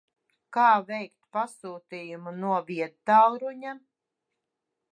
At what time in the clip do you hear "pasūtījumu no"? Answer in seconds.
1.37-2.55